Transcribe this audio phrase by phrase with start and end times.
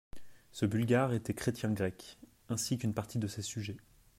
[0.51, 2.17] Ce Bulgare était chrétien grec,
[2.49, 3.77] ainsi qu'une partie de ses sujets.